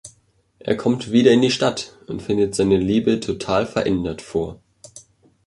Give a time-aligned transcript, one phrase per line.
[0.57, 4.59] Er kommt wieder in die Stadt und findet seine Liebe total verändert vor.